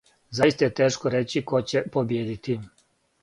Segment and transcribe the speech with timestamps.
[0.37, 2.57] "Заиста је тешко рећи ко ће побиједити.